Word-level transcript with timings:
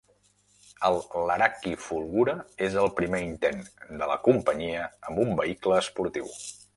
El 0.87 0.95
Laraki 1.31 1.73
Fulgura 1.87 2.35
és 2.69 2.77
el 2.85 2.89
primer 3.01 3.21
intent 3.27 3.61
de 4.01 4.11
la 4.13 4.19
companyia 4.29 4.89
amb 5.11 5.23
un 5.27 5.37
vehicle 5.43 5.79
esportiu. 5.85 6.31